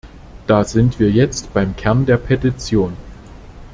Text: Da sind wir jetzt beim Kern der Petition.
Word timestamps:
Da 0.47 0.63
sind 0.63 0.99
wir 0.99 1.11
jetzt 1.11 1.53
beim 1.53 1.75
Kern 1.75 2.07
der 2.07 2.17
Petition. 2.17 2.93